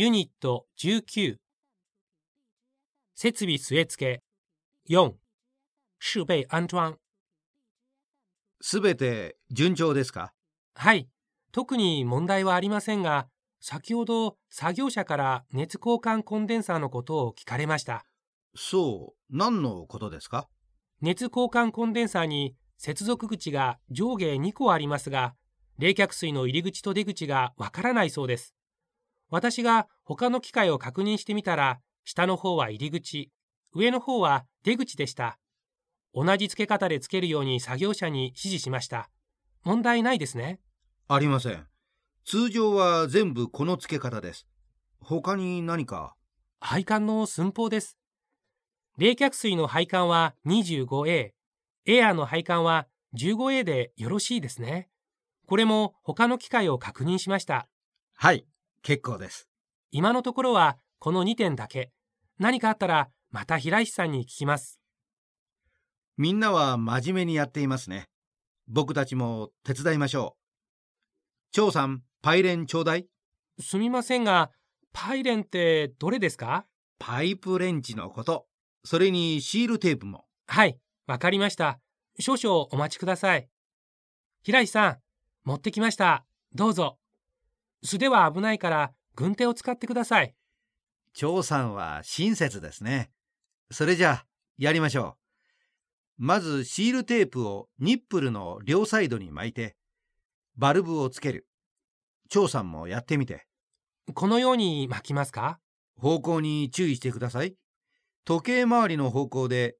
[0.00, 1.38] ユニット19
[3.16, 4.22] 設備据え付
[4.86, 4.94] け。
[4.94, 5.14] 4
[6.00, 6.98] 設備安装。
[8.60, 10.30] すべて順調ですか？
[10.76, 11.08] はい。
[11.50, 13.26] 特に問題はありませんが
[13.58, 18.04] 先ほど作業者から熱交換コンデンサーのことを聞かれました。
[18.54, 20.46] そう、何のことですか？
[21.00, 25.34] 熱交換コンデンサーに接続口が上下2個ありますが
[25.80, 28.54] 冷却水の入り口と出口がわからないそうです
[29.30, 33.30] 私が他の機械を確認してみたら下の方は入り口
[33.74, 35.38] 上の方は出口でした。
[36.14, 39.10] 同じ付け方で付けるように作業者に指示しました。
[39.62, 40.60] 問題ないですね。
[41.06, 41.66] ありません。
[42.24, 44.46] 通常は全部この付け方です。
[45.00, 46.14] 他に何か？
[46.60, 47.98] 配管の寸法です。
[48.96, 51.30] 冷却水の配管は 25A
[51.86, 52.86] エアーの配管は
[53.16, 54.88] 15A でよろしいですね。
[55.46, 57.68] これも他の機械を確認しました。
[58.14, 58.46] はい、
[58.82, 59.48] 結構です。
[59.90, 61.92] 今のところはこの2点だけ
[62.38, 64.80] 何かあったらまた平石さんに聞きます
[66.16, 68.08] みんなは真面目にやっていますね。
[68.66, 71.52] 僕たちも手伝いましょう。
[71.52, 73.06] 張さん、パイレンちょうだい。
[73.60, 74.50] すみませんが
[74.92, 76.66] パイレンってどれですか？
[76.98, 78.46] パイプレンチのこと。
[78.84, 80.24] それにシールテープも。
[80.46, 81.78] はいわかりました
[82.18, 83.48] 少々お待ちください
[84.42, 84.98] 平石さん
[85.44, 86.97] 持ってきましたどうぞ
[87.82, 90.34] 素手は危ないから軍手を使ってください
[91.14, 93.10] 張さんは親切ですね。
[93.70, 94.26] それじゃあ、
[94.56, 95.16] やりましょ
[96.18, 96.24] う。
[96.24, 99.76] まずシールテープをニップルの両サイドに巻いて、
[100.56, 101.46] バルブをつける。
[102.28, 103.46] 張さんもやってみて。
[104.14, 105.60] このように巻きますか？
[105.96, 107.56] 方向に注意してください。
[108.24, 109.76] 時計回りの方向で、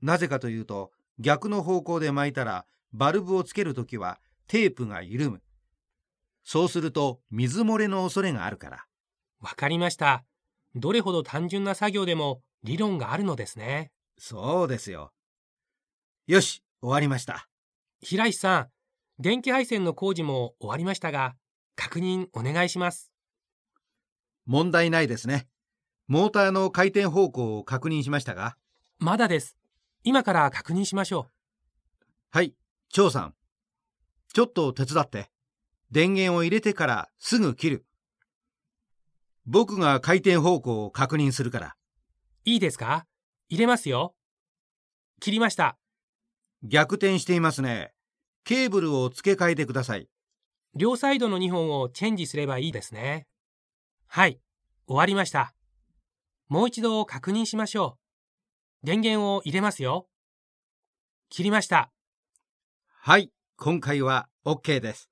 [0.00, 5.42] なぜかというと、逆の方向で巻いたら、バルブをつけるときはテープが緩む。
[6.50, 8.86] そうすると水漏れの恐れがあるから。
[9.38, 10.24] わかりました
[10.74, 15.12] どれほど単純な作業でも理論があるのですねそうですよ。
[16.26, 17.48] よし、終わりました。
[18.00, 18.68] 平石さん
[19.18, 21.34] 電気配線の工事も終わりましたが
[21.76, 23.12] 確認お願いします
[24.46, 25.48] 問題ないですね。
[26.06, 28.56] モーターの回転方向を確認しましたが。
[28.98, 29.58] まだです
[30.02, 31.28] 今から確認しましょ
[32.30, 32.54] はい、
[32.88, 33.34] 張さん。
[34.32, 35.30] ちょっと手伝って。
[35.90, 37.86] 電源を入れてからすぐ切る。
[39.46, 41.66] 僕が回転方向を確認するから。
[41.68, 43.06] ういいですか？
[43.48, 44.14] 入れますよ
[45.20, 45.78] 切りました
[46.62, 47.92] 逆転していますね。
[48.44, 50.08] ケーブルを付け替えてください。
[50.74, 53.26] 両サイドの2本をチェンジすればいいですね
[54.06, 54.38] はい
[54.86, 55.54] 終わりました
[56.48, 57.96] もう一度確認しましょ
[58.82, 60.08] う電源を入れますよ
[61.30, 61.90] 切りました
[63.00, 65.10] はい、今回は OK です。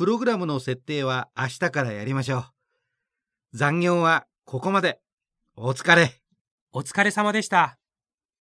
[0.00, 2.44] プログラムの設定は明日からやりましょう。
[3.52, 4.98] 残業はここまで。
[5.56, 6.22] お疲れ。
[6.72, 7.79] お疲れ様でした